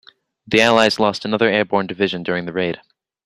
The 0.47 0.61
allies 0.63 0.99
lost 0.99 1.25
another 1.25 1.47
airborne 1.47 1.85
division 1.85 2.23
during 2.23 2.45
the 2.47 2.53
raid. 2.53 2.81